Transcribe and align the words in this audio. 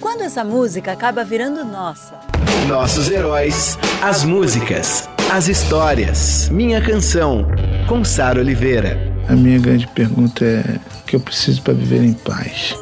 Quando 0.00 0.22
essa 0.22 0.44
música 0.44 0.92
acaba 0.92 1.24
virando 1.24 1.64
nossa? 1.64 2.18
Nossos 2.68 3.10
heróis, 3.10 3.78
as 4.02 4.24
músicas, 4.24 5.08
as 5.32 5.48
histórias. 5.48 6.48
Minha 6.50 6.80
Canção, 6.80 7.46
com 7.88 8.04
Sara 8.04 8.40
Oliveira. 8.40 8.98
A 9.28 9.32
minha 9.32 9.58
grande 9.58 9.86
pergunta 9.88 10.44
é 10.44 10.78
o 11.00 11.04
que 11.04 11.16
eu 11.16 11.20
preciso 11.20 11.62
para 11.62 11.74
viver 11.74 12.02
em 12.02 12.12
paz. 12.12 12.74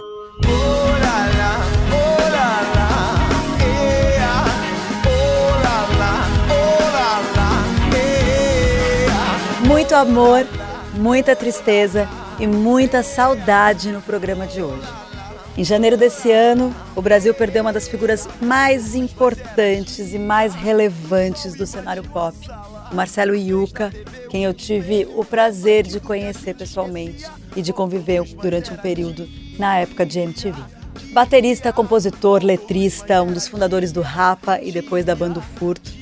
Muito 9.67 9.95
amor, 9.95 10.47
muita 10.95 11.37
tristeza 11.37 12.09
e 12.39 12.47
muita 12.47 13.03
saudade 13.03 13.91
no 13.91 14.01
programa 14.01 14.47
de 14.47 14.63
hoje. 14.63 15.02
Em 15.55 15.65
janeiro 15.65 15.99
desse 15.99 16.33
ano, 16.33 16.75
o 16.97 17.03
Brasil 17.03 17.35
perdeu 17.35 17.63
uma 17.63 17.75
das 17.75 17.87
figuras 17.87 18.27
mais 18.41 18.95
importantes 18.95 20.15
e 20.15 20.19
mais 20.19 20.55
relevantes 20.55 21.55
do 21.55 21.67
cenário 21.67 22.03
pop, 22.03 22.35
o 22.91 22.95
Marcelo 22.95 23.35
Iuca, 23.35 23.93
quem 24.31 24.45
eu 24.45 24.55
tive 24.55 25.07
o 25.15 25.23
prazer 25.23 25.87
de 25.87 26.01
conhecer 26.01 26.55
pessoalmente 26.55 27.27
e 27.55 27.61
de 27.61 27.71
conviver 27.71 28.23
durante 28.41 28.73
um 28.73 28.77
período 28.77 29.29
na 29.59 29.77
época 29.77 30.07
de 30.07 30.21
MTV. 30.21 30.59
Baterista, 31.13 31.71
compositor, 31.71 32.43
letrista, 32.43 33.23
um 33.23 33.33
dos 33.33 33.47
fundadores 33.47 33.93
do 33.93 34.01
Rapa 34.01 34.59
e 34.59 34.73
depois 34.73 35.05
da 35.05 35.15
banda 35.15 35.43
Furto, 35.59 35.93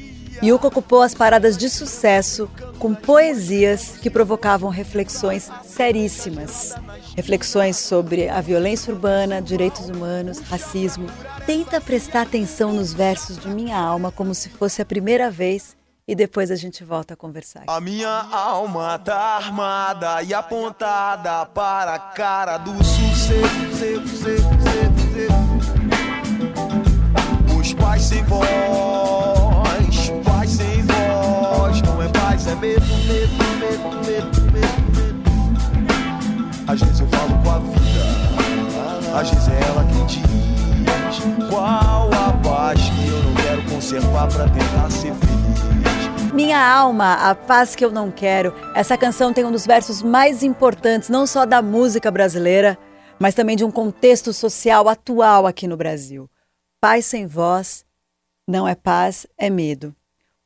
Yuka 0.41 0.69
ocupou 0.69 1.03
as 1.03 1.13
paradas 1.13 1.57
de 1.57 1.69
sucesso 1.69 2.49
com 2.81 2.95
poesias 2.95 3.99
que 3.99 4.09
provocavam 4.09 4.71
reflexões 4.71 5.51
seríssimas. 5.63 6.75
Reflexões 7.15 7.77
sobre 7.77 8.29
a 8.29 8.41
violência 8.41 8.93
urbana, 8.93 9.43
direitos 9.43 9.91
humanos, 9.91 10.41
racismo. 10.41 11.07
Tenta 11.45 11.79
prestar 11.79 12.23
atenção 12.23 12.73
nos 12.73 12.95
versos 12.95 13.37
de 13.39 13.49
Minha 13.49 13.79
Alma 13.79 14.11
como 14.11 14.35
se 14.35 14.49
fosse 14.49 14.81
a 14.81 14.87
primeira 14.87 15.31
vez 15.31 15.77
e 16.09 16.15
depois 16.15 16.51
a 16.51 16.57
gente 16.57 16.83
volta 16.83 17.13
a 17.15 17.17
conversar. 17.17 17.65
A 17.69 17.81
minha 17.81 18.09
alma 18.09 18.99
tá 18.99 19.37
armada 19.37 20.23
e 20.23 20.33
apontada 20.33 21.45
para 21.47 21.95
a 21.95 21.99
cara 21.99 22.57
do 22.57 22.73
sucesso. 22.83 24.60
Alma, 46.91 47.15
a 47.15 47.35
paz 47.37 47.77
que 47.77 47.85
eu 47.85 47.93
não 47.93 48.11
quero. 48.11 48.53
Essa 48.75 48.99
canção 48.99 49.33
tem 49.33 49.45
um 49.45 49.53
dos 49.53 49.65
versos 49.65 50.03
mais 50.03 50.43
importantes, 50.43 51.09
não 51.09 51.25
só 51.25 51.47
da 51.47 51.63
música 51.63 52.11
brasileira, 52.11 52.77
mas 53.19 53.33
também 53.33 53.57
de 53.57 53.65
um 53.65 53.71
contexto 53.71 54.33
social 54.33 54.89
atual 54.89 55.47
aqui 55.47 55.69
no 55.69 55.77
Brasil. 55.77 56.29
Paz 56.81 57.07
sem 57.07 57.27
voz 57.29 57.85
não 58.47 58.67
é 58.67 58.75
paz, 58.75 59.25
é 59.39 59.49
medo. 59.49 59.95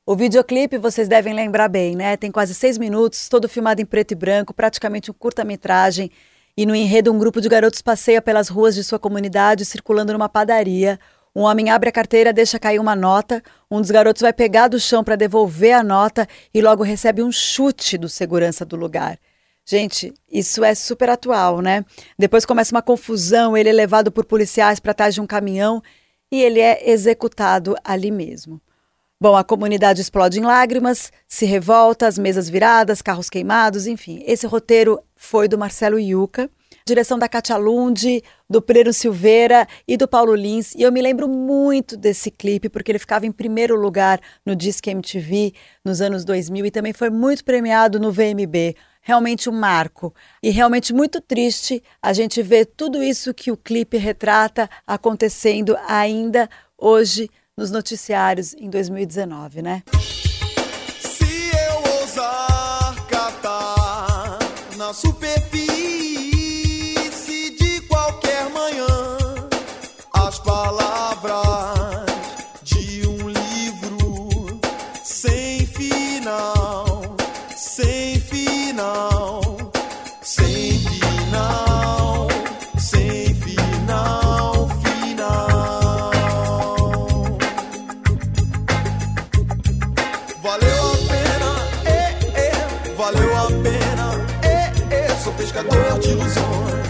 O 0.05 0.15
videoclipe 0.15 0.77
vocês 0.77 1.09
devem 1.09 1.33
lembrar 1.33 1.69
bem, 1.69 1.97
né? 1.97 2.15
Tem 2.15 2.31
quase 2.31 2.55
seis 2.55 2.77
minutos, 2.77 3.27
todo 3.27 3.49
filmado 3.49 3.81
em 3.81 3.87
preto 3.87 4.13
e 4.13 4.15
branco, 4.15 4.53
praticamente 4.53 5.11
um 5.11 5.15
curta-metragem. 5.15 6.11
E 6.55 6.67
no 6.67 6.75
enredo, 6.75 7.11
um 7.11 7.19
grupo 7.19 7.41
de 7.41 7.49
garotos 7.49 7.81
passeia 7.81 8.21
pelas 8.21 8.49
ruas 8.49 8.75
de 8.75 8.85
sua 8.85 8.99
comunidade, 8.99 9.65
circulando 9.65 10.13
numa 10.13 10.29
padaria. 10.29 11.01
Um 11.35 11.43
homem 11.43 11.69
abre 11.69 11.89
a 11.89 11.93
carteira, 11.93 12.33
deixa 12.33 12.61
cair 12.61 12.79
uma 12.79 12.95
nota. 12.95 13.43
Um 13.69 13.81
dos 13.81 13.91
garotos 13.91 14.23
vai 14.23 14.33
pegar 14.33 14.69
do 14.69 14.79
chão 14.79 15.03
para 15.03 15.17
devolver 15.17 15.73
a 15.73 15.83
nota 15.83 16.29
e 16.53 16.63
logo 16.63 16.85
recebe 16.85 17.23
um 17.23 17.33
chute 17.33 17.99
do 17.99 18.09
segurança 18.09 18.65
do 18.65 18.77
lugar. 18.77 19.19
Gente, 19.67 20.15
isso 20.31 20.63
é 20.63 20.75
super 20.75 21.11
atual, 21.11 21.61
né? 21.61 21.85
Depois 22.17 22.47
começa 22.47 22.75
uma 22.75 22.83
confusão, 22.83 23.57
ele 23.57 23.71
é 23.71 23.73
levado 23.73 24.13
por 24.13 24.25
policiais 24.25 24.79
para 24.79 24.95
trás 24.95 25.15
de 25.15 25.21
um 25.21 25.27
caminhão 25.27 25.83
e 26.31 26.41
ele 26.41 26.61
é 26.61 26.91
executado 26.91 27.75
ali 27.83 28.11
mesmo. 28.11 28.61
Bom, 29.21 29.35
a 29.37 29.43
comunidade 29.43 30.03
explode 30.03 30.39
em 30.39 30.43
lágrimas, 30.43 31.11
se 31.27 31.47
revolta, 31.47 32.07
as 32.07 32.19
mesas 32.19 32.49
viradas, 32.49 33.01
carros 33.01 33.31
queimados, 33.31 33.87
enfim. 33.87 34.23
Esse 34.27 34.47
roteiro 34.47 35.03
foi 35.17 35.49
do 35.49 35.59
Marcelo 35.59 35.99
Iuca 35.99 36.51
direção 36.87 37.19
da 37.19 37.29
Katia 37.29 37.57
Lund, 37.57 38.23
do 38.49 38.61
Pereiro 38.61 38.93
Silveira 38.93 39.67
e 39.89 39.97
do 39.97 40.07
Paulo 40.07 40.35
Lins. 40.35 40.75
E 40.75 40.83
eu 40.83 40.93
me 40.93 41.01
lembro 41.01 41.27
muito 41.27 41.97
desse 41.97 42.31
clipe, 42.31 42.69
porque 42.69 42.93
ele 42.93 42.99
ficava 42.99 43.25
em 43.25 43.33
primeiro 43.33 43.75
lugar 43.75 44.21
no 44.45 44.55
Disque 44.55 44.91
MTV 44.91 45.55
nos 45.83 46.03
anos 46.03 46.25
2000 46.25 46.67
e 46.67 46.71
também 46.71 46.93
foi 46.93 47.09
muito 47.09 47.43
premiado 47.43 47.99
no 47.99 48.13
VMB. 48.13 48.77
Realmente 49.01 49.49
um 49.49 49.53
marco. 49.53 50.15
E 50.43 50.51
realmente 50.51 50.93
muito 50.93 51.21
triste 51.21 51.83
a 52.03 52.13
gente 52.13 52.43
ver 52.43 52.67
tudo 52.67 53.03
isso 53.03 53.33
que 53.33 53.51
o 53.51 53.57
clipe 53.57 53.97
retrata 53.97 54.69
acontecendo 54.87 55.77
ainda 55.87 56.49
hoje 56.77 57.31
nos 57.57 57.71
noticiários 57.71 58.55
em 58.55 58.69
2019, 58.69 59.63
né? 59.63 59.83
Valeu 92.95 93.37
a 93.37 93.47
pena, 93.47 94.27
é, 94.43 94.95
é, 94.95 95.09
sou 95.17 95.33
pescador 95.35 95.99
de 95.99 96.11
ilusões. 96.11 96.85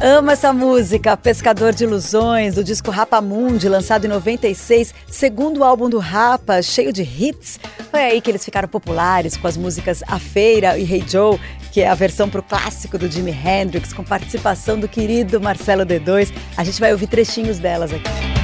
Amo 0.00 0.30
essa 0.30 0.52
música, 0.52 1.16
Pescador 1.16 1.72
de 1.72 1.84
Ilusões, 1.84 2.56
do 2.56 2.62
disco 2.62 2.90
Rapa 2.90 3.22
Mundi, 3.22 3.70
lançado 3.70 4.04
em 4.04 4.08
96, 4.08 4.92
segundo 5.08 5.64
álbum 5.64 5.88
do 5.88 5.98
Rapa, 5.98 6.60
cheio 6.60 6.92
de 6.92 7.02
hits. 7.02 7.58
Foi 7.90 8.00
aí 8.00 8.20
que 8.20 8.30
eles 8.30 8.44
ficaram 8.44 8.68
populares 8.68 9.36
com 9.36 9.46
as 9.48 9.56
músicas 9.56 10.02
A 10.06 10.18
Feira 10.18 10.78
e 10.78 10.82
Hey 10.82 11.04
Joe, 11.08 11.40
que 11.72 11.80
é 11.80 11.88
a 11.88 11.94
versão 11.94 12.28
pro 12.28 12.42
clássico 12.42 12.98
do 12.98 13.10
Jimi 13.10 13.32
Hendrix, 13.32 13.94
com 13.94 14.04
participação 14.04 14.78
do 14.78 14.86
querido 14.86 15.40
Marcelo 15.40 15.86
D2. 15.86 16.32
A 16.56 16.62
gente 16.64 16.78
vai 16.78 16.92
ouvir 16.92 17.06
trechinhos 17.06 17.58
delas 17.58 17.90
aqui. 17.90 18.43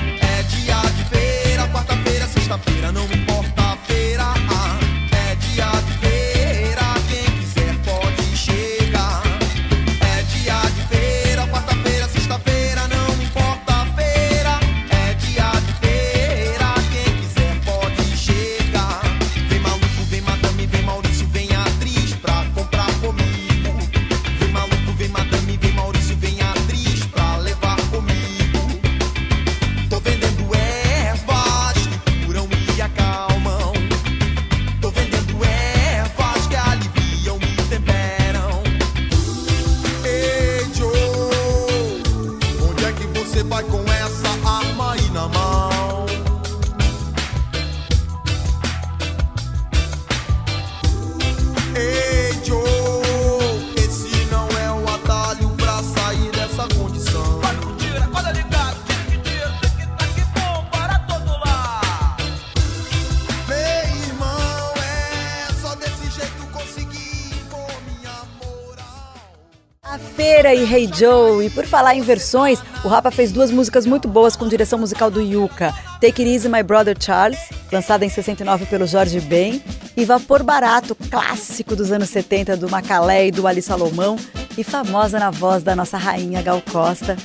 E 70.61 70.63
Hey 70.63 70.91
Joe. 70.93 71.47
E 71.47 71.49
por 71.49 71.65
falar 71.65 71.95
em 71.95 72.03
versões, 72.03 72.59
o 72.85 72.89
Rapa 72.89 73.11
fez 73.11 73.33
duas 73.33 73.51
músicas 73.51 73.87
muito 73.87 74.07
boas 74.07 74.37
com 74.37 74.47
direção 74.47 74.79
musical 74.79 75.11
do 75.11 75.19
Yuka. 75.19 75.73
Take 76.03 76.23
It 76.23 76.25
Easy 76.25 76.49
My 76.51 76.63
Brother 76.63 76.95
Charles, 77.01 77.39
lançada 77.73 78.05
em 78.05 78.11
69 78.11 78.67
pelo 78.67 78.87
Jorge 78.87 79.21
Ben, 79.21 79.63
e 79.97 80.05
Vapor 80.05 80.43
Barato, 80.43 80.95
clássico 80.95 81.75
dos 81.75 81.91
anos 81.91 82.11
70 82.11 82.59
do 82.59 82.69
Macalé 82.69 83.29
e 83.29 83.31
do 83.31 83.47
Ali 83.47 83.63
Salomão, 83.63 84.17
e 84.59 84.63
famosa 84.63 85.19
na 85.19 85.31
voz 85.31 85.63
da 85.63 85.75
nossa 85.75 85.97
rainha 85.97 86.43
Gal 86.43 86.63
Costa. 86.71 87.17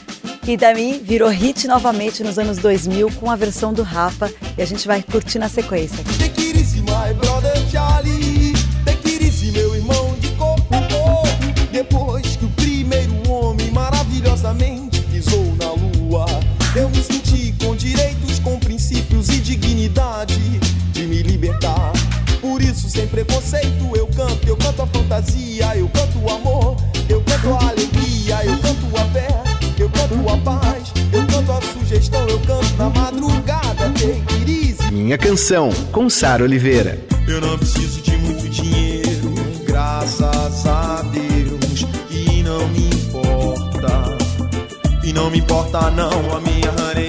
E 0.47 0.55
daí 0.55 1.01
virou 1.03 1.27
hit 1.27 1.67
novamente 1.67 2.23
nos 2.23 2.39
anos 2.39 2.57
2000 2.59 3.11
com 3.19 3.29
a 3.29 3.35
versão 3.35 3.73
do 3.73 3.83
Rapa, 3.83 4.31
e 4.57 4.61
a 4.61 4.65
gente 4.65 4.87
vai 4.87 5.03
curtir 5.03 5.39
na 5.39 5.49
sequência. 5.49 6.05
Minha 35.15 35.29
canção, 35.29 35.69
com 35.93 36.09
Sara 36.09 36.43
Oliveira. 36.43 36.99
Eu 37.25 37.39
não 37.39 37.57
preciso 37.57 38.01
de 38.01 38.17
muito 38.17 38.49
dinheiro, 38.49 39.33
graças 39.65 40.65
a 40.65 41.03
Deus. 41.03 41.85
E 42.11 42.43
não 42.43 42.67
me 42.67 42.89
importa, 42.89 44.17
e 45.05 45.13
não 45.13 45.29
me 45.29 45.37
importa 45.39 45.89
não 45.91 46.35
a 46.35 46.41
minha 46.41 46.69
honey 46.69 47.07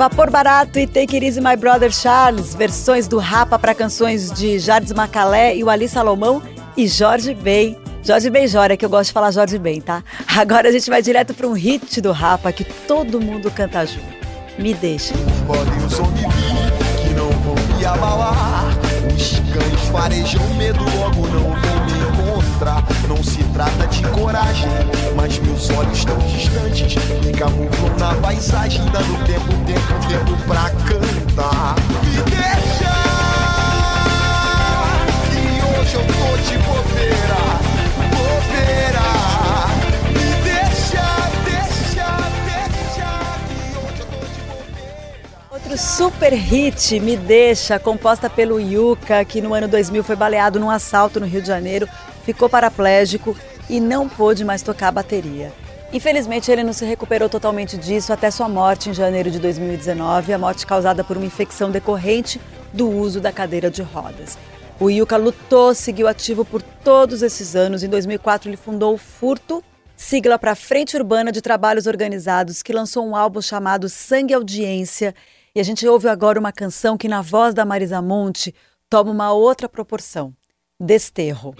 Vapor 0.00 0.30
Barato 0.30 0.78
e 0.78 0.86
Take 0.86 1.16
It 1.16 1.26
Easy 1.26 1.40
My 1.42 1.54
Brother 1.56 1.92
Charles, 1.92 2.54
versões 2.54 3.06
do 3.06 3.18
Rapa 3.18 3.58
para 3.58 3.74
canções 3.74 4.32
de 4.32 4.58
Jardim 4.58 4.94
Macalé 4.94 5.54
e 5.54 5.62
o 5.62 5.68
Ali 5.68 5.86
Salomão 5.86 6.40
e 6.74 6.88
Jorge 6.88 7.34
Ben. 7.34 7.76
Jorge 8.02 8.30
Benjora, 8.30 8.78
que 8.78 8.84
eu 8.86 8.88
gosto 8.88 9.08
de 9.08 9.12
falar 9.12 9.30
Jorge 9.30 9.58
Ben, 9.58 9.78
tá? 9.78 10.02
Agora 10.26 10.70
a 10.70 10.72
gente 10.72 10.88
vai 10.88 11.02
direto 11.02 11.34
para 11.34 11.46
um 11.46 11.52
hit 11.52 12.00
do 12.00 12.12
Rapa 12.12 12.50
que 12.50 12.64
todo 12.64 13.20
mundo 13.20 13.50
canta 13.50 13.84
junto. 13.84 14.06
Me 14.58 14.72
deixa. 14.72 15.12
Podem 15.46 15.84
os 15.84 15.98
homens 15.98 16.34
vir, 16.34 17.02
que 17.02 17.10
não 17.10 17.28
vão 17.28 17.76
me 17.76 17.84
abalar. 17.84 18.70
Os 19.14 19.32
cães 19.52 19.88
farejam 19.92 20.54
medo, 20.54 20.82
logo 20.96 21.26
não 21.26 21.42
vão 21.42 21.84
me 21.84 21.92
encontrar. 22.32 22.82
Não 23.06 23.22
se 23.22 23.44
trata 23.52 23.86
de 23.88 24.02
coragem, 24.08 24.70
mas 25.14 25.38
meus 25.40 25.68
olhos 25.68 25.98
estão 25.98 26.16
distantes. 26.20 26.94
Camuflam 27.40 27.96
na 27.98 28.14
paisagem, 28.16 28.84
dando 28.90 29.24
tempo, 29.24 29.46
tempo, 29.64 29.94
tempo 30.06 30.36
pra 30.46 30.68
cantar. 30.84 31.74
Me 32.04 32.20
deixa, 32.28 32.92
que 35.30 35.40
hoje 35.64 35.94
eu 35.94 36.02
tô 36.02 36.36
de 36.36 36.58
bobeira, 36.58 37.40
bobeira. 38.10 39.08
Me 40.10 40.28
deixa, 40.42 41.06
deixa, 41.46 42.08
deixa, 42.44 43.08
que 43.48 43.74
hoje 43.78 44.00
eu 44.00 44.06
tô 44.06 44.20
de 44.26 44.40
bobeira. 44.42 45.50
Outro 45.50 45.78
super 45.78 46.34
hit, 46.34 47.00
Me 47.00 47.16
Deixa, 47.16 47.78
composta 47.78 48.28
pelo 48.28 48.60
Yuka, 48.60 49.24
que 49.24 49.40
no 49.40 49.54
ano 49.54 49.66
2000 49.66 50.04
foi 50.04 50.14
baleado 50.14 50.60
num 50.60 50.68
assalto 50.68 51.18
no 51.18 51.24
Rio 51.24 51.40
de 51.40 51.48
Janeiro, 51.48 51.88
ficou 52.22 52.50
paraplégico 52.50 53.34
e 53.66 53.80
não 53.80 54.06
pôde 54.06 54.44
mais 54.44 54.60
tocar 54.60 54.88
a 54.88 54.92
bateria. 54.92 55.50
Infelizmente, 55.92 56.50
ele 56.50 56.62
não 56.62 56.72
se 56.72 56.84
recuperou 56.84 57.28
totalmente 57.28 57.76
disso 57.76 58.12
até 58.12 58.30
sua 58.30 58.48
morte 58.48 58.90
em 58.90 58.94
janeiro 58.94 59.28
de 59.28 59.40
2019, 59.40 60.32
a 60.32 60.38
morte 60.38 60.64
causada 60.64 61.02
por 61.02 61.16
uma 61.16 61.26
infecção 61.26 61.70
decorrente 61.70 62.40
do 62.72 62.88
uso 62.88 63.20
da 63.20 63.32
cadeira 63.32 63.68
de 63.68 63.82
rodas. 63.82 64.38
O 64.78 64.88
Yuka 64.88 65.16
lutou, 65.16 65.74
seguiu 65.74 66.06
ativo 66.06 66.44
por 66.44 66.62
todos 66.62 67.22
esses 67.22 67.56
anos. 67.56 67.82
Em 67.82 67.88
2004, 67.88 68.48
ele 68.48 68.56
fundou 68.56 68.94
o 68.94 68.98
Furto, 68.98 69.64
sigla 69.96 70.38
para 70.38 70.54
Frente 70.54 70.96
Urbana 70.96 71.32
de 71.32 71.42
Trabalhos 71.42 71.88
Organizados, 71.88 72.62
que 72.62 72.72
lançou 72.72 73.04
um 73.04 73.16
álbum 73.16 73.42
chamado 73.42 73.88
Sangue 73.88 74.32
Audiência. 74.32 75.12
E 75.54 75.60
a 75.60 75.64
gente 75.64 75.86
ouve 75.86 76.08
agora 76.08 76.38
uma 76.38 76.52
canção 76.52 76.96
que, 76.96 77.08
na 77.08 77.20
voz 77.20 77.52
da 77.52 77.64
Marisa 77.64 78.00
Monte, 78.00 78.54
toma 78.88 79.10
uma 79.10 79.32
outra 79.32 79.68
proporção: 79.68 80.32
Desterro. 80.78 81.54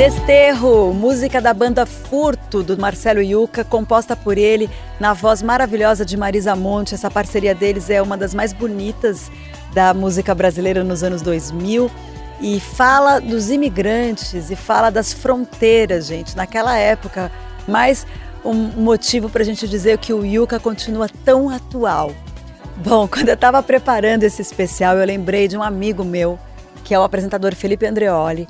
Desterro, 0.00 0.94
música 0.94 1.42
da 1.42 1.52
banda 1.52 1.84
Furto, 1.84 2.62
do 2.62 2.74
Marcelo 2.78 3.20
Yuca, 3.20 3.62
composta 3.62 4.16
por 4.16 4.38
ele, 4.38 4.70
na 4.98 5.12
voz 5.12 5.42
maravilhosa 5.42 6.06
de 6.06 6.16
Marisa 6.16 6.56
Monte. 6.56 6.94
Essa 6.94 7.10
parceria 7.10 7.54
deles 7.54 7.90
é 7.90 8.00
uma 8.00 8.16
das 8.16 8.34
mais 8.34 8.50
bonitas 8.54 9.30
da 9.74 9.92
música 9.92 10.34
brasileira 10.34 10.82
nos 10.82 11.02
anos 11.02 11.20
2000 11.20 11.90
e 12.40 12.58
fala 12.60 13.20
dos 13.20 13.50
imigrantes 13.50 14.50
e 14.50 14.56
fala 14.56 14.88
das 14.88 15.12
fronteiras, 15.12 16.06
gente, 16.06 16.34
naquela 16.34 16.78
época. 16.78 17.30
Mais 17.68 18.06
um 18.42 18.54
motivo 18.54 19.28
para 19.28 19.42
a 19.42 19.44
gente 19.44 19.68
dizer 19.68 19.98
que 19.98 20.14
o 20.14 20.24
Yuca 20.24 20.58
continua 20.58 21.10
tão 21.26 21.50
atual. 21.50 22.10
Bom, 22.78 23.04
quando 23.06 23.28
eu 23.28 23.34
estava 23.34 23.62
preparando 23.62 24.22
esse 24.22 24.40
especial, 24.40 24.96
eu 24.96 25.04
lembrei 25.04 25.46
de 25.46 25.58
um 25.58 25.62
amigo 25.62 26.02
meu, 26.02 26.38
que 26.84 26.94
é 26.94 26.98
o 26.98 27.02
apresentador 27.02 27.54
Felipe 27.54 27.84
Andreoli, 27.84 28.48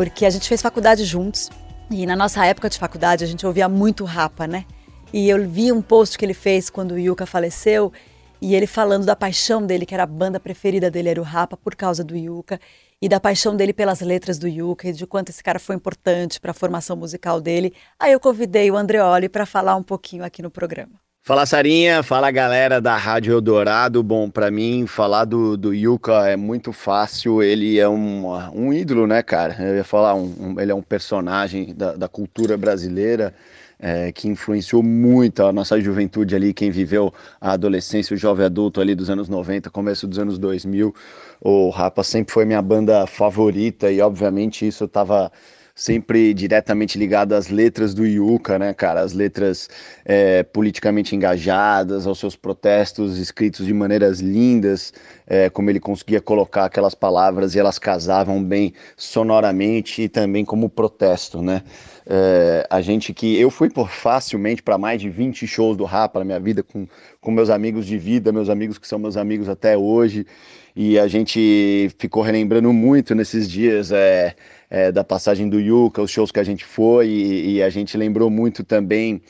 porque 0.00 0.24
a 0.24 0.30
gente 0.30 0.48
fez 0.48 0.62
faculdade 0.62 1.04
juntos 1.04 1.50
e 1.90 2.06
na 2.06 2.16
nossa 2.16 2.42
época 2.46 2.70
de 2.70 2.78
faculdade 2.78 3.22
a 3.22 3.26
gente 3.26 3.46
ouvia 3.46 3.68
muito 3.68 4.02
Rapa, 4.06 4.46
né? 4.46 4.64
E 5.12 5.28
eu 5.28 5.46
vi 5.46 5.70
um 5.70 5.82
post 5.82 6.16
que 6.16 6.24
ele 6.24 6.32
fez 6.32 6.70
quando 6.70 6.92
o 6.92 6.98
Yuka 6.98 7.26
faleceu 7.26 7.92
e 8.40 8.54
ele 8.54 8.66
falando 8.66 9.04
da 9.04 9.14
paixão 9.14 9.60
dele, 9.66 9.84
que 9.84 9.92
era 9.92 10.04
a 10.04 10.06
banda 10.06 10.40
preferida 10.40 10.90
dele 10.90 11.10
era 11.10 11.20
o 11.20 11.22
Rapa 11.22 11.54
por 11.54 11.74
causa 11.74 12.02
do 12.02 12.16
Yuka 12.16 12.58
e 12.98 13.10
da 13.10 13.20
paixão 13.20 13.54
dele 13.54 13.74
pelas 13.74 14.00
letras 14.00 14.38
do 14.38 14.48
Yuka 14.48 14.88
e 14.88 14.94
de 14.94 15.06
quanto 15.06 15.28
esse 15.28 15.44
cara 15.44 15.58
foi 15.58 15.76
importante 15.76 16.40
para 16.40 16.52
a 16.52 16.54
formação 16.54 16.96
musical 16.96 17.38
dele. 17.38 17.74
Aí 17.98 18.12
eu 18.12 18.20
convidei 18.20 18.70
o 18.70 18.78
Andreoli 18.78 19.28
para 19.28 19.44
falar 19.44 19.76
um 19.76 19.82
pouquinho 19.82 20.24
aqui 20.24 20.40
no 20.40 20.50
programa. 20.50 21.09
Fala 21.22 21.44
Sarinha, 21.46 22.02
fala 22.02 22.30
galera 22.30 22.80
da 22.80 22.96
Rádio 22.96 23.32
Eldorado. 23.34 24.02
Bom, 24.02 24.28
pra 24.30 24.50
mim 24.50 24.86
falar 24.86 25.24
do, 25.26 25.56
do 25.56 25.72
Yuka 25.74 26.26
é 26.28 26.34
muito 26.36 26.72
fácil. 26.72 27.42
Ele 27.42 27.78
é 27.78 27.88
um, 27.88 28.26
um 28.54 28.72
ídolo, 28.72 29.06
né, 29.06 29.22
cara? 29.22 29.54
Eu 29.60 29.76
ia 29.76 29.84
falar, 29.84 30.14
um, 30.14 30.34
um- 30.40 30.60
ele 30.60 30.72
é 30.72 30.74
um 30.74 30.82
personagem 30.82 31.74
da, 31.74 31.94
da 31.94 32.08
cultura 32.08 32.56
brasileira 32.56 33.34
é, 33.78 34.10
que 34.12 34.28
influenciou 34.28 34.82
muito 34.82 35.42
a 35.42 35.52
nossa 35.52 35.80
juventude 35.80 36.34
ali, 36.34 36.52
quem 36.52 36.70
viveu 36.70 37.12
a 37.40 37.52
adolescência, 37.52 38.14
o 38.14 38.16
jovem 38.18 38.44
adulto 38.46 38.80
ali 38.80 38.94
dos 38.94 39.08
anos 39.10 39.28
90, 39.28 39.70
começo 39.70 40.06
dos 40.08 40.18
anos 40.18 40.38
2000. 40.38 40.94
O 41.40 41.70
Rapa 41.70 42.02
sempre 42.02 42.32
foi 42.32 42.44
minha 42.44 42.60
banda 42.62 43.06
favorita 43.06 43.90
e, 43.90 44.00
obviamente, 44.00 44.66
isso 44.66 44.84
eu 44.84 44.88
tava 44.88 45.30
sempre 45.74 46.34
diretamente 46.34 46.98
ligado 46.98 47.34
às 47.34 47.48
letras 47.48 47.94
do 47.94 48.06
Yuka, 48.06 48.58
né, 48.58 48.74
cara? 48.74 49.00
As 49.00 49.12
letras 49.12 49.68
é, 50.04 50.42
politicamente 50.42 51.14
engajadas, 51.16 52.06
aos 52.06 52.18
seus 52.18 52.36
protestos 52.36 53.18
escritos 53.18 53.66
de 53.66 53.74
maneiras 53.74 54.20
lindas, 54.20 54.92
é, 55.26 55.48
como 55.48 55.70
ele 55.70 55.80
conseguia 55.80 56.20
colocar 56.20 56.64
aquelas 56.64 56.94
palavras 56.94 57.54
e 57.54 57.58
elas 57.58 57.78
casavam 57.78 58.42
bem 58.42 58.72
sonoramente 58.96 60.02
e 60.02 60.08
também 60.08 60.44
como 60.44 60.68
protesto, 60.68 61.42
né? 61.42 61.62
É, 62.06 62.66
a 62.68 62.80
gente 62.80 63.14
que 63.14 63.38
eu 63.38 63.50
fui 63.50 63.70
por 63.70 63.88
facilmente 63.88 64.62
para 64.62 64.76
mais 64.76 65.00
de 65.00 65.08
20 65.08 65.46
shows 65.46 65.76
do 65.76 65.84
Rapa 65.84 66.18
na 66.18 66.24
minha 66.24 66.40
vida 66.40 66.62
com, 66.62 66.88
com 67.20 67.30
meus 67.30 67.50
amigos 67.50 67.86
de 67.86 67.96
vida, 67.98 68.32
meus 68.32 68.48
amigos 68.48 68.78
que 68.78 68.88
são 68.88 68.98
meus 68.98 69.16
amigos 69.16 69.48
até 69.48 69.76
hoje, 69.76 70.26
e 70.74 70.98
a 70.98 71.06
gente 71.06 71.88
ficou 71.98 72.22
relembrando 72.22 72.72
muito 72.72 73.14
nesses 73.14 73.48
dias 73.48 73.92
é, 73.92 74.34
é, 74.70 74.92
da 74.92 75.04
passagem 75.04 75.48
do 75.48 75.60
Yuka, 75.60 76.00
os 76.00 76.10
shows 76.10 76.30
que 76.32 76.40
a 76.40 76.44
gente 76.44 76.64
foi, 76.64 77.08
e, 77.08 77.56
e 77.56 77.62
a 77.62 77.68
gente 77.68 77.96
lembrou 77.96 78.30
muito 78.30 78.64
também 78.64 79.20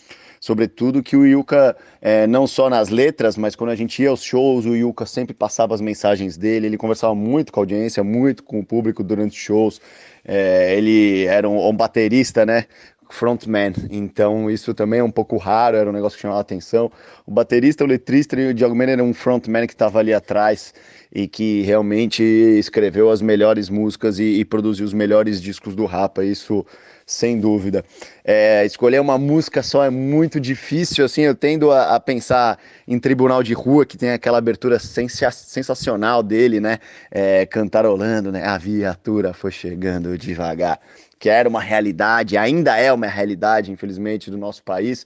sobretudo 0.41 1.03
que 1.03 1.17
o 1.17 1.27
Yuka, 1.27 1.77
é, 2.01 2.27
não 2.27 2.47
só 2.47 2.71
nas 2.71 2.89
letras, 2.89 3.37
mas 3.37 3.55
quando 3.55 3.71
a 3.71 3.77
gente 3.77 4.03
ia 4.03 4.09
aos 4.09 4.23
shows, 4.23 4.65
o 4.65 4.75
Yuka 4.75 5.05
sempre 5.05 5.35
passava 5.35 5.75
as 5.75 5.83
mensagens 5.83 6.37
dele, 6.37 6.67
ele 6.67 6.79
conversava 6.79 7.15
muito 7.15 7.53
com 7.53 7.61
a 7.61 7.63
audiência, 7.63 8.03
muito 8.03 8.43
com 8.43 8.59
o 8.59 8.65
público 8.65 9.05
durante 9.05 9.33
os 9.33 9.37
shows, 9.37 9.81
é, 10.25 10.75
ele 10.77 11.27
era 11.27 11.47
um, 11.49 11.69
um, 11.69 11.77
baterista, 11.77 12.47
né, 12.47 12.65
frontman, 13.11 13.73
então 13.91 14.51
isso 14.51 14.73
também 14.73 15.01
é 15.01 15.05
um 15.05 15.11
pouco 15.11 15.37
raro, 15.37 15.77
era 15.77 15.89
um 15.89 15.93
negócio 15.93 16.17
que 16.17 16.23
chamava 16.23 16.41
atenção, 16.41 16.91
o 17.27 17.31
baterista, 17.31 17.85
o 17.85 17.87
letrista 17.87 18.41
e 18.41 18.49
o 18.49 18.55
Diogo 18.55 18.75
Mena 18.75 18.93
era 18.93 19.05
um 19.05 19.13
frontman 19.13 19.67
que 19.67 19.73
estava 19.73 19.99
ali 19.99 20.15
atrás, 20.15 20.73
e 21.13 21.27
que 21.27 21.63
realmente 21.63 22.23
escreveu 22.23 23.11
as 23.11 23.21
melhores 23.21 23.69
músicas 23.69 24.19
e, 24.19 24.41
e 24.41 24.45
produziu 24.45 24.87
os 24.87 24.93
melhores 24.93 25.43
discos 25.43 25.75
do 25.75 25.85
Rapa, 25.85 26.25
isso 26.25 26.65
sem 27.05 27.41
dúvida. 27.41 27.85
É, 28.25 28.65
escolher 28.65 29.01
uma 29.01 29.19
música 29.19 29.65
só 29.65 29.85
é 29.85 29.91
muito 29.91 30.39
difícil, 30.39 31.05
assim, 31.05 31.23
eu 31.23 31.35
tendo 31.35 31.73
a, 31.73 31.97
a 31.97 32.01
pensar 32.01 32.57
em 32.87 33.01
Tribunal 33.01 33.43
de 33.43 33.53
Rua, 33.53 33.85
que 33.85 33.99
tem 33.99 34.11
aquela 34.11 34.39
abertura 34.39 34.79
sensacional 34.79 36.23
dele, 36.23 36.61
né, 36.61 36.79
é, 37.11 37.45
cantarolando, 37.47 38.31
né, 38.31 38.45
a 38.45 38.57
viatura 38.57 39.35
foi 39.35 39.51
chegando 39.51 40.17
devagar, 40.17 40.79
que 41.21 41.29
era 41.29 41.47
uma 41.47 41.61
realidade, 41.61 42.39
ainda 42.39 42.77
é 42.79 42.91
uma 42.91 43.07
realidade, 43.07 43.71
infelizmente, 43.71 44.31
do 44.31 44.39
nosso 44.39 44.63
país, 44.65 45.05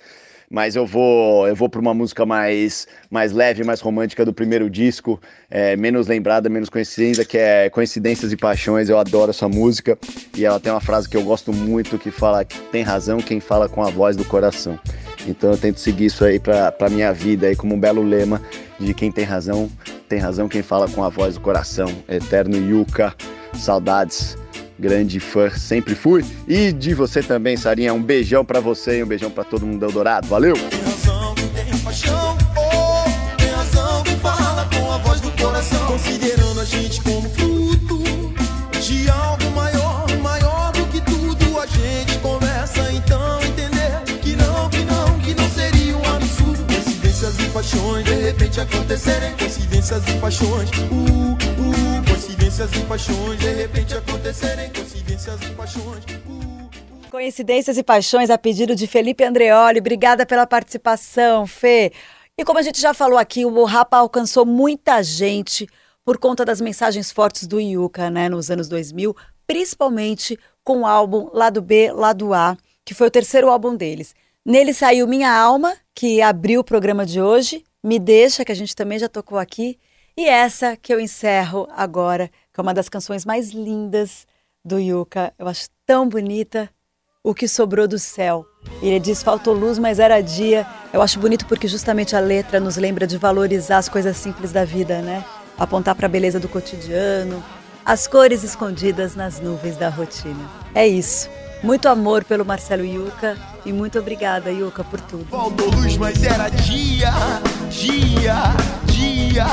mas 0.48 0.76
eu 0.76 0.86
vou 0.86 1.48
eu 1.48 1.56
vou 1.56 1.68
para 1.68 1.80
uma 1.80 1.92
música 1.92 2.24
mais 2.24 2.86
mais 3.10 3.32
leve, 3.32 3.64
mais 3.64 3.80
romântica 3.80 4.24
do 4.24 4.32
primeiro 4.32 4.70
disco, 4.70 5.20
é, 5.50 5.76
menos 5.76 6.06
lembrada, 6.06 6.48
menos 6.48 6.70
conhecida, 6.70 7.24
que 7.24 7.36
é 7.36 7.68
Coincidências 7.68 8.30
e 8.30 8.36
Paixões. 8.36 8.88
Eu 8.88 8.96
adoro 8.96 9.30
essa 9.30 9.48
música 9.48 9.98
e 10.36 10.44
ela 10.44 10.60
tem 10.60 10.70
uma 10.72 10.80
frase 10.80 11.08
que 11.08 11.16
eu 11.16 11.24
gosto 11.24 11.52
muito 11.52 11.98
que 11.98 12.12
fala 12.12 12.44
tem 12.70 12.82
razão 12.82 13.18
quem 13.18 13.40
fala 13.40 13.68
com 13.68 13.82
a 13.82 13.90
voz 13.90 14.16
do 14.16 14.24
coração. 14.24 14.78
Então 15.26 15.50
eu 15.50 15.58
tento 15.58 15.80
seguir 15.80 16.04
isso 16.06 16.24
aí 16.24 16.38
para 16.38 16.88
minha 16.88 17.12
vida 17.12 17.48
aí 17.48 17.56
como 17.56 17.74
um 17.74 17.80
belo 17.80 18.02
lema 18.02 18.40
de 18.78 18.94
quem 18.94 19.10
tem 19.10 19.24
razão, 19.24 19.68
tem 20.08 20.20
razão 20.20 20.48
quem 20.48 20.62
fala 20.62 20.88
com 20.88 21.02
a 21.02 21.08
voz 21.08 21.34
do 21.34 21.40
coração. 21.40 21.88
Eterno 22.08 22.56
Yuka, 22.56 23.12
saudades 23.54 24.36
grande 24.78 25.20
fã, 25.20 25.50
sempre 25.50 25.94
fui. 25.94 26.24
E 26.46 26.72
de 26.72 26.94
você 26.94 27.22
também, 27.22 27.56
Sarinha. 27.56 27.94
Um 27.94 28.02
beijão 28.02 28.44
para 28.44 28.60
você 28.60 28.98
e 28.98 29.04
um 29.04 29.06
beijão 29.06 29.30
para 29.30 29.44
todo 29.44 29.66
mundo 29.66 29.80
do 29.80 29.86
Eldorado. 29.86 30.26
Valeu! 30.26 30.54
Tem 30.54 30.80
razão, 30.80 31.34
tem 31.34 31.78
paixão, 31.78 32.38
oh, 32.56 33.36
tem 33.36 33.50
razão 33.50 34.04
fala 34.24 34.66
com 34.74 34.90
a 34.90 34.98
voz 34.98 35.20
do 35.20 35.30
coração, 35.32 35.86
considerando 35.86 36.60
a 36.60 36.64
gente 36.64 37.02
como 37.02 37.28
fruto 37.28 38.02
de 38.80 39.10
algo 39.10 39.50
maior, 39.54 40.06
maior 40.22 40.72
do 40.72 40.86
que 40.86 41.00
tudo. 41.02 41.60
A 41.60 41.66
gente 41.66 42.18
então 42.94 43.40
entender 43.44 44.00
que 44.22 44.34
não, 44.34 44.70
que 44.70 44.84
não, 44.84 45.18
que 45.20 45.34
não 45.34 45.48
seria 45.50 45.96
um 45.96 46.14
absurdo. 46.14 46.64
Coincidências 46.64 47.38
e 47.38 47.50
paixões 47.50 48.04
de 48.04 48.14
repente 48.14 48.60
acontecerem, 48.60 49.32
coincidências 49.36 50.02
e 50.08 50.12
paixões. 50.18 50.70
Uh, 50.90 51.43
coincidências 52.54 52.76
e 52.76 52.86
paixões 52.86 53.40
de 53.40 53.50
repente 53.50 53.94
acontecerem, 53.94 54.72
coincidências 54.72 55.40
e 55.42 55.50
paixões. 55.54 56.04
Coincidências 57.10 57.78
e 57.78 57.82
Paixões 57.82 58.30
a 58.30 58.38
pedido 58.38 58.76
de 58.76 58.86
Felipe 58.86 59.24
Andreoli. 59.24 59.80
Obrigada 59.80 60.24
pela 60.24 60.46
participação, 60.46 61.48
Fê. 61.48 61.92
E 62.38 62.44
como 62.44 62.60
a 62.60 62.62
gente 62.62 62.80
já 62.80 62.94
falou 62.94 63.18
aqui, 63.18 63.44
o 63.44 63.64
Rapa 63.64 63.96
alcançou 63.96 64.46
muita 64.46 65.02
gente 65.02 65.68
por 66.04 66.16
conta 66.16 66.44
das 66.44 66.60
mensagens 66.60 67.10
fortes 67.10 67.48
do 67.48 67.58
Yuka, 67.58 68.08
né, 68.08 68.28
nos 68.28 68.48
anos 68.50 68.68
2000, 68.68 69.16
principalmente 69.48 70.38
com 70.62 70.82
o 70.82 70.86
álbum 70.86 71.30
Lado 71.32 71.60
B, 71.60 71.90
Lado 71.90 72.32
A, 72.32 72.56
que 72.84 72.94
foi 72.94 73.08
o 73.08 73.10
terceiro 73.10 73.50
álbum 73.50 73.74
deles. 73.74 74.14
Nele 74.46 74.72
saiu 74.72 75.08
Minha 75.08 75.32
Alma, 75.32 75.74
que 75.92 76.22
abriu 76.22 76.60
o 76.60 76.64
programa 76.64 77.04
de 77.04 77.20
hoje, 77.20 77.64
Me 77.82 77.98
Deixa, 77.98 78.44
que 78.44 78.52
a 78.52 78.56
gente 78.56 78.76
também 78.76 78.98
já 78.98 79.08
tocou 79.08 79.38
aqui, 79.38 79.76
e 80.16 80.28
essa 80.28 80.76
que 80.76 80.94
eu 80.94 81.00
encerro 81.00 81.66
agora, 81.72 82.30
que 82.54 82.60
é 82.60 82.62
uma 82.62 82.72
das 82.72 82.88
canções 82.88 83.26
mais 83.26 83.50
lindas 83.50 84.26
do 84.64 84.78
Yuka. 84.78 85.34
Eu 85.36 85.48
acho 85.48 85.66
tão 85.84 86.08
bonita. 86.08 86.70
O 87.26 87.34
que 87.34 87.48
sobrou 87.48 87.88
do 87.88 87.98
céu. 87.98 88.44
Ele 88.82 89.00
diz: 89.00 89.22
faltou 89.22 89.54
luz, 89.54 89.78
mas 89.78 89.98
era 89.98 90.20
dia. 90.20 90.66
Eu 90.92 91.00
acho 91.00 91.18
bonito 91.18 91.46
porque 91.46 91.66
justamente 91.66 92.14
a 92.14 92.20
letra 92.20 92.60
nos 92.60 92.76
lembra 92.76 93.06
de 93.06 93.16
valorizar 93.16 93.78
as 93.78 93.88
coisas 93.88 94.14
simples 94.16 94.52
da 94.52 94.62
vida, 94.64 95.00
né? 95.00 95.24
Apontar 95.58 95.94
para 95.94 96.04
a 96.04 96.08
beleza 96.08 96.38
do 96.38 96.50
cotidiano, 96.50 97.42
as 97.84 98.06
cores 98.06 98.44
escondidas 98.44 99.16
nas 99.16 99.40
nuvens 99.40 99.76
da 99.78 99.88
rotina. 99.88 100.48
É 100.74 100.86
isso. 100.86 101.30
Muito 101.62 101.88
amor 101.88 102.24
pelo 102.24 102.44
Marcelo 102.44 102.84
Yuca 102.84 103.38
e 103.64 103.72
muito 103.72 103.98
obrigada, 103.98 104.50
Yuca, 104.50 104.84
por 104.84 105.00
tudo. 105.00 105.24
Faltou 105.24 105.70
luz, 105.70 105.96
mas 105.96 106.22
era 106.22 106.50
dia, 106.50 107.10
dia, 107.70 108.34
dia. 109.34 109.46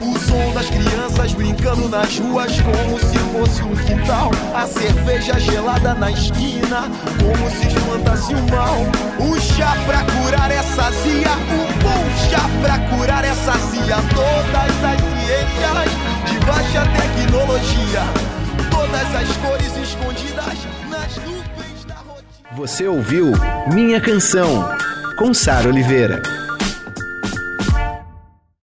O 0.00 0.18
som 0.18 0.52
das 0.52 0.68
crianças 0.68 1.32
brincando 1.34 1.88
nas 1.88 2.18
ruas 2.18 2.52
como 2.60 2.98
se 2.98 3.18
fosse 3.32 3.62
um 3.62 3.76
quintal. 3.76 4.30
A 4.54 4.66
cerveja 4.66 5.38
gelada 5.38 5.94
na 5.94 6.10
esquina, 6.10 6.82
como 7.20 7.50
se 7.50 7.68
espantasse 7.68 8.34
o 8.34 8.50
mal. 8.50 8.76
Um 9.20 9.40
chá 9.40 9.76
pra 9.86 10.02
curar 10.02 10.50
essa 10.50 10.90
zia, 11.02 11.30
um 11.52 11.78
bom 11.78 12.04
chá 12.28 12.40
pra 12.60 12.78
curar 12.96 13.24
essa 13.24 13.52
zia. 13.70 13.96
Todas 14.14 14.84
as 14.90 15.00
ciências 15.22 15.90
de 16.28 16.46
baixa 16.46 16.82
tecnologia, 16.96 18.02
todas 18.70 19.14
as 19.14 19.36
cores 19.36 19.76
escondidas 19.76 20.58
nas 20.90 21.16
nuvens 21.24 21.84
da 21.86 21.94
rotina. 21.94 22.56
Você 22.56 22.88
ouviu 22.88 23.32
Minha 23.72 24.00
Canção, 24.00 24.68
com 25.16 25.32
Sara 25.32 25.68
Oliveira. 25.68 26.39